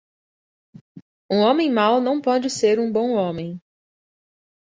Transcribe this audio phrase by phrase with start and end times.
[1.31, 3.61] Um homem mau não pode ser um bom homem.